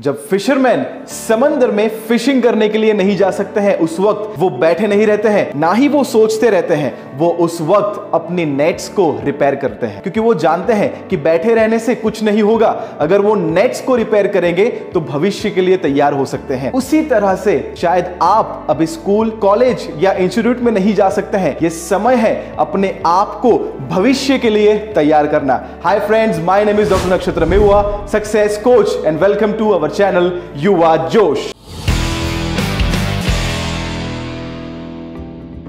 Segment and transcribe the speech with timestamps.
[0.00, 4.48] जब फिशरमैन समंदर में फिशिंग करने के लिए नहीं जा सकते हैं, उस वक्त वो
[4.50, 8.88] बैठे नहीं रहते हैं, ना ही वो सोचते रहते हैं, वो उस वक्त अपने नेट्स
[8.88, 12.68] को रिपेयर करते हैं। क्योंकि वो जानते हैं कि बैठे रहने से कुछ नहीं होगा।
[13.00, 17.02] अगर वो नेट्स को रिपेयर करेंगे तो भविष्य के लिए तैयार हो सकते हैं। उसी
[17.02, 21.70] तरह से शायद आप अब स्कूल, कॉलेज या इंस्टीट्यूट में नहीं जा सकते हैं। ये
[21.70, 23.56] समय है अपने आप को
[23.90, 29.04] भविष्य के लिए तैयार करना। Hi friends my name is doctor Nakshatra Mehua success coach
[29.06, 31.52] and welcome to our channel Yuva Josh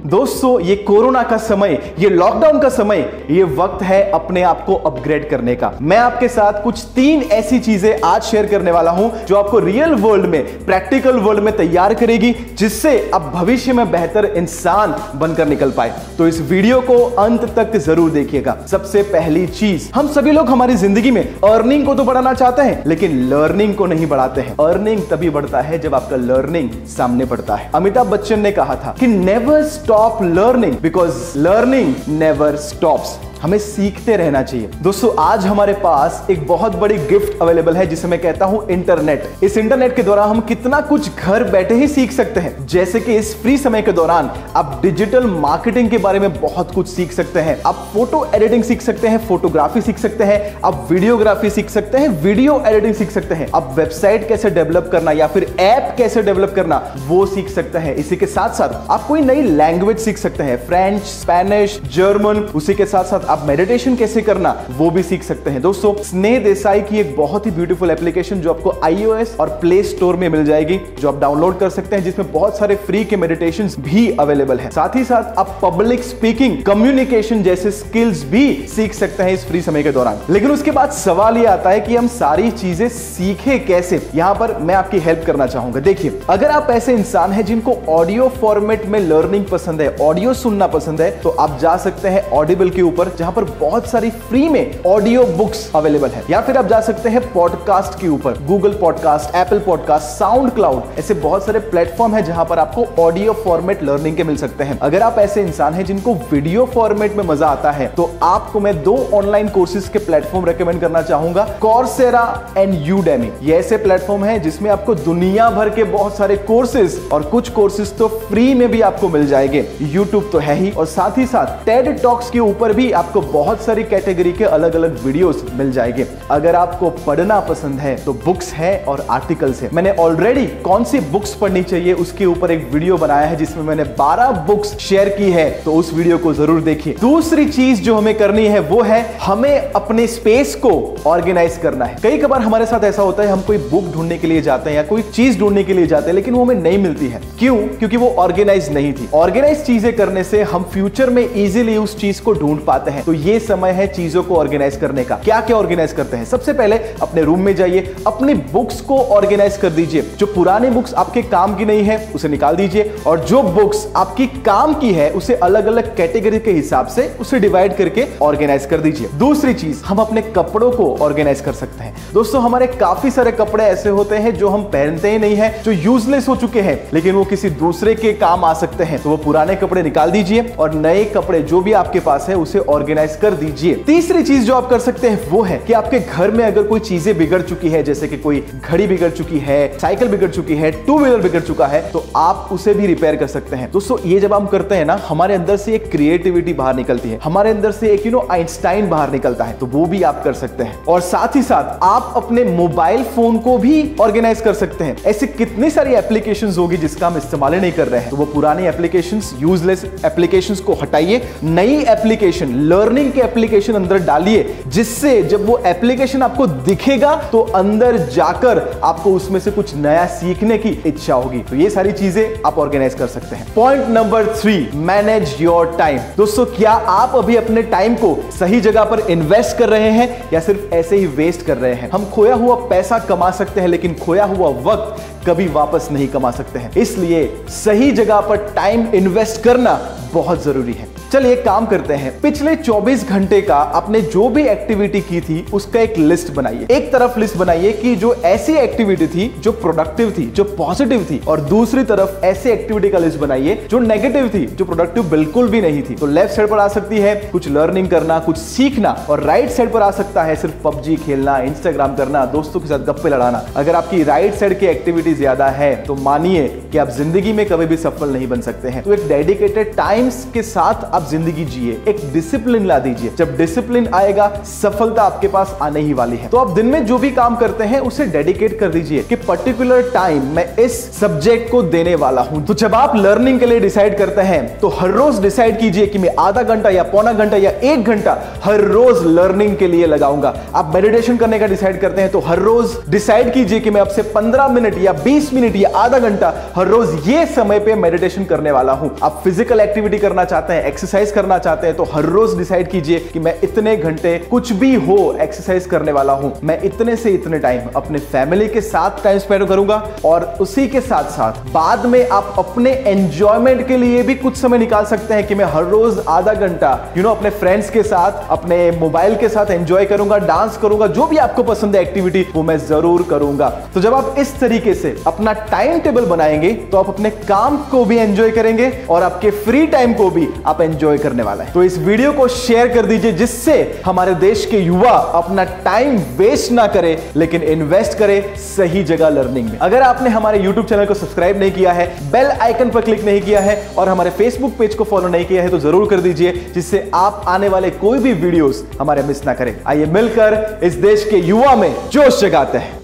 [0.07, 4.75] दोस्तों, ये कोरोना का समय, ये लॉकडाउन का समय, ये वक्त है अपने आप को
[4.75, 9.11] अपग्रेड करने का। मैं आपके साथ कुछ तीन ऐसी चीज़ें आज शेयर करने वाला हूँ,
[9.25, 14.25] जो आपको रियल वर्ल्ड में प्रैक्टिकल वर्ल्ड में तैयार करेगी, जिससे आप भविष्य में बेहतर
[14.27, 19.89] इंसान बनकर निकल पाए। तो इस वीडियो को अंत तक ज़रूर देखिएगा। सबसे पहली चीज़,
[19.95, 23.85] हम सभी लोग हमारी ज़िंदगी में अर्निंग को तो बढ़ाना चाहते हैं, लेकिन लर्निंग को
[23.85, 28.39] नहीं बढ़ाते हैं। अर्निंग तभी बढ़ता है जब आपका लर्निंग सामने बढ़ता है। अमिताभ बच्चन
[28.39, 33.17] ने कहा था कि never stop stop learning because learning never stops.
[33.41, 38.07] हमें सीखते रहना चाहिए। दोस्तों, आज हमारे पास एक बहुत बड़ी गिफ्ट अवेलेबल है, जिसे
[38.07, 42.11] मैं कहता हूँ इंटरनेट। इस इंटरनेट के द्वारा हम कितना कुछ घर बैठे ही सीख
[42.11, 46.41] सकते हैं। जैसे कि इस फ्री समय के दौरान आप डिजिटल मार्केटिंग के बारे में
[46.41, 50.39] बहुत कुछ सीख सकते हैं। आप फ़ोटो एडिटिंग सीख सकते हैं, फोटोग्राफी सीख सकते हैं,
[50.65, 55.11] आप वीडियोग्राफी सीख सकते हैं, वीडियो एडिटिंग सीख सकते हैं। आप वेबसाइट कैसे डेवलप करना
[55.11, 59.07] या फिर ऐप कैसे डेवलप करना, वो सीख सकते हैं। इसी के साथ साथ आप
[59.07, 63.95] कोई नई लैंग्वेज सीख सकते हैं। फ्रेंच, स्पेनिश, जर्मन, उसी के साथ साथ आप मेडिटेशन
[63.95, 67.91] कैसे करना, वो भी सीख सकते हैं। दोस्तों स्नेह देसाई की एक बहुत ही ब्यूटीफुल
[67.91, 71.95] एप्लीकेशन जो आपको आईओएस और प्ले स्टोर में मिल जाएगी, जो आप डाउनलोड कर सकते
[71.95, 76.03] हैं, जिसमें बहुत सारे फ्री के मेडिटेशन भी अवेलेबल है। साथ ही साथ, आप पब्लिक
[76.03, 80.71] स्पीकिंग कम्युनिकेशन जैसे स्किल्स भी सीख सकते हैं इस फ्री समय के दौरान। लेकिन उसके
[80.71, 84.01] बाद सवाल यह आता है कि हम सारी चीज़ें सीखे कैसे?
[84.15, 88.27] यहाँ पर मैं आपकी हेल्प करना चाहूँगा। देखिए, अगर आप ऐसे इंसान हैं जिनको ऑडियो
[88.31, 92.69] फॉर्मेट में लर्निंग पसंद है ऑडियो सुनना पसंद है तो आप जा सकते हैं ऑडिबल
[92.69, 96.67] के ऊपर जहाँ पर बहुत सारी फ्री में ऑडियो बुक्स अवेलेबल है। या फिर आप
[96.67, 100.17] जा सकते हैं पॉडकास्ट के ऊपर Google podcast Apple podcast
[100.51, 104.63] SoundCloud ऐसे बहुत सारे प्लेटफॉर्म है जहाँ पर आपको ऑडियो फॉर्मेट लर्निंग के मिल सकते
[104.63, 108.59] हैं। अगर आप ऐसे इंसान हैं जिनको वीडियो फॉर्मेट में मज़ा आता है तो आपको
[108.59, 112.23] मैं दो ऑनलाइन कोर्सेज के प्लेटफॉर्म रेकमेंड करना चाहूँगा कॉर्सेरा
[112.57, 117.23] एंड यूडेमी ये ऐसे प्लेटफॉर्म है जिसमें आपको दुनिया भर के बहुत सारे कोर्सेज और
[117.23, 121.17] कुछ कोर्सेज तो फ्री में भी आपको मिल जाएँगे। यूट्यूब तो है ही, और साथ
[121.17, 125.43] ही साथ टेड टॉक्स के ऊपर भी आपको बहुत सारी कैटेगरी के अलग अलग वीडियोस
[125.53, 130.45] मिल जाएँगे। अगर आपको पढ़ना पसंद है तो बुक्स है और आर्टिकल्स है। मैंने ऑलरेडी
[130.63, 134.75] कौन सी बुक्स पढ़नी चाहिए, उसके ऊपर एक वीडियो बनाया है, जिसमें मैंने 12 बुक्स
[134.79, 138.59] शेयर की है। तो उस वीडियो को ज़रूर देखिए। दूसरी चीज़ जो हमें करनी है,
[138.61, 140.73] वो है हमें अपने स्पेस को
[141.05, 144.27] ऑर्गेनाइज करना है। कई कबार हमारे साथ ऐसा होता है, हम कोई बुक ढूँढने के
[144.27, 146.77] लिए जाते हैं या कोई चीज़ ढूँढने के लिए जाते हैं, लेकिन वो हमें नहीं
[146.77, 147.57] मिलती है। क्यों?
[147.69, 152.21] क्योंकि वो ऑर्गेनाइज नहीं थी। ऑर्गेनाइज चीज़ें करने से हम फ्यूचर में इजिली उस चीज़
[152.21, 155.57] को ढूंढ पाते हैं। तो ये समय है चीज़ों को ऑर्गेनाइज करने का। क्या क्या
[155.57, 156.25] ऑर्गेनाइज करते हैं?
[156.25, 160.93] सबसे पहले अपने रूम में जाइए, अपनी बुक्स को ऑर्गेनाइज कर दीजिए। जो पुरानी बुक्स
[160.93, 165.09] आपके काम की नहीं है, उसे निकाल दीजिए, और जो बुक्स आपकी काम की है,
[165.11, 169.83] उसे अलग अलग कैटेगरी के हिसाब से उसे डिवाइड करके ऑर्गेनाइज कर दीजिए। दूसरी चीज़,
[169.83, 174.15] हम अपने कपड़ों को ऑर्गेनाइज कर सकते हैं। दोस्तों, हमारे काफ़ी सारे कपड़े ऐसे होते
[174.15, 177.49] हैं जो हम पहनते ही नहीं है, जो यूजलेस हो चुके हैं, लेकिन वो किसी
[177.49, 181.39] दूसरे के काम आ सकते हैं। तो वो पुराने कपड़े निकाल दीजिए, और नए कपड़े
[181.39, 185.09] जो भी आपके पास है, उसे ऑर्गेनाइज कर दीजिए। तीसरी चीज़ जो आप कर सकते
[185.09, 188.17] हैं वो है कि आपके घर में अगर कोई चीज़ें बिगड़ चुकी है, जैसे कि
[188.17, 192.03] कोई घड़ी बिगड़ चुकी है, साइकिल बिगड़ चुकी है टू व्हीलर बिगड़ चुका है तो
[192.15, 195.35] आप उसे भी रिपेयर कर सकते हैं। दोस्तों, ये जब हम करते हैं ना, हमारे
[195.35, 199.11] अंदर से एक क्रिएटिविटी बाहर निकलती है। हमारे अंदर से एक यू नो आइंस्टाइन बाहर
[199.11, 202.43] निकलता है तो वो भी आप कर सकते हैं। और साथ ही साथ आप अपने
[202.45, 207.17] मोबाइल फ़ोन को भी ऑर्गेनाइज कर सकते हैं। ऐसे कितनी सारी एप्लीकेशन होगी जिसका हम
[207.17, 212.53] इस्तेमाल नहीं कर रहे हैं। तो वो पुरानी एप्लीकेशन यूजलेस एप्लीकेशन को हटाइए। नई एप्लीकेशन
[212.77, 219.13] लर्निंग के एप्लीकेशन अंदर डालिए, जिससे जब वो एप्लीकेशन आपको दिखेगा तो अंदर जाकर आपको
[219.13, 223.07] उसमें से कुछ नया सीखने की इच्छा होगी। तो ये सारी चीज़ें आप ऑर्गेनाइज कर
[223.07, 228.15] सकते हैं। Point number three manage your time दोस्तों, क्या आप अभी अपने टाइम को
[228.39, 231.89] सही जगह पर इन्वेस्ट कर रहे हैं, या सिर्फ़ ऐसे ही वेस्ट कर रहे हैं?
[231.91, 236.31] हम खोया हुआ पैसा कमा सकते हैं, लेकिन खोया हुआ वक्त कभी वापस नहीं कमा
[236.31, 239.79] सकते हैं। इसलिए सही जगह पर टाइम इन्वेस्ट करना
[240.13, 245.01] बहुत ज़रूरी है। चलिए काम करते हैं। पिछले 24 घंटे का आपने जो भी एक्टिविटी
[245.01, 249.27] की थी, उसका एक लिस्ट बनाइए। एक तरफ़ लिस्ट बनाइए कि जो ऐसी एक्टिविटी थी,
[249.39, 253.79] जो प्रोडक्टिव थी, जो पॉजिटिव थी, और दूसरी तरफ़ ऐसी एक्टिविटी का लिस्ट बनाइए, जो
[253.79, 257.15] नेगेटिव थी, जो प्रोडक्टिव बिल्कुल भी नहीं थी। तो लेफ़्ट साइड पर आ सकती है
[257.31, 261.37] कुछ लर्निंग करना, कुछ सीखना, और राइट साइड पर आ सकता है सिर्फ़ पबजी खेलना
[261.41, 265.75] इंस्टाग्राम करना, दोस्तों के साथ गप्पे लड़ाना। अगर आपकी राइट साइड की एक्टिविटी ज़्यादा है
[265.85, 269.07] तो मानिए कि आप ज़िंदगी में कभी भी सफल नहीं बन सकते हैं। तो एक
[269.07, 275.03] डेडिकेटेड टाइम्स के साथ आप ज़िंदगी जिए, एक डिसिप्लिन ला दीजिए। जब डिसिप्लिन आएगा, सफलता
[275.03, 277.79] आपके पास आने ही वाली है। तो आप दिन में जो भी काम करते हैं,
[277.81, 282.53] उसे डेडिकेट कर दीजिए कि पर्टिकुलर टाइम मैं इस सब्जेक्ट को देने वाला हूँ। तो
[282.53, 286.15] जब आप लर्निंग के लिए डिसाइड करते हैं तो हर रोज डिसाइड कीजिए कि मैं
[286.19, 290.73] आधा घंटा या पौना घंटा या एक घंटा हर रोज लर्निंग के लिए लगाऊँगा। आप
[290.75, 294.47] मेडिटेशन करने का डिसाइड करते हैं तो हर रोज डिसाइड कीजिए कि मैं आपसे 15
[294.49, 298.73] मिनट या 20 मिनट या आधा घंटा हर रोज ये समय पे मेडिटेशन करने वाला
[298.73, 302.69] हूँ। आप फ़िज़िकल एक्टिविटी करना चाहते हैं एक्सरसाइज करना चाहते हैं तो हर रोज डिसाइड
[302.71, 307.11] कीजिए कि मैं इतने घंटे कुछ भी हो एक्सरसाइज करने वाला हूँ। मैं इतने से
[307.11, 309.75] इतने टाइम अपने फैमिली के साथ टाइम स्पेंड करूँगा
[310.05, 314.57] और उसी के साथ साथ बाद में आप अपने एंजॉयमेंट के लिए भी कुछ समय
[314.57, 318.27] निकाल सकते हैं कि मैं हर रोज आधा घंटा यू नो अपने फ्रेंड्स के साथ,
[318.29, 322.43] अपने मोबाइल के साथ एंजॉय करूँगा डांस करूँगा, जो भी आपको पसंद है एक्टिविटी वो
[322.43, 326.89] मैं ज़रूर करूँगा। तो जब आप इस तरीके से अपना टाइम टेबल बनाएँगे तो आप
[326.89, 331.23] अपने काम को भी एंजॉय करेंगे और आपके फ्री टाइम को भी आप एंजॉय करने
[331.23, 335.43] वाला है। तो इस वीडियो को शेयर कर दीजिए, जिससे हमारे देश के युवा अपना
[335.65, 340.65] टाइम वेस्ट ना करे, लेकिन इन्वेस्ट करे सही जगह लर्निंग में। अगर आपने हमारे यूट्यूब
[340.65, 344.09] चैनल को सब्सक्राइब नहीं किया है बेल आइकन पर क्लिक नहीं किया है, और हमारे
[344.11, 347.69] फेसबुक पेज को फॉलो नहीं किया है तो ज़रूर कर दीजिए, जिससे आप आने वाले
[347.77, 352.21] कोई भी वीडियोस हमारे मिस ना करें। आइए मिलकर इस देश के युवा में जोश
[352.21, 352.76] जगाते हैं।